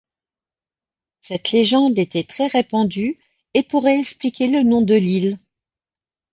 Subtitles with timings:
[1.21, 3.19] Cette légende était très répandue
[3.53, 5.37] et pourrait expliquer le nom de l'île.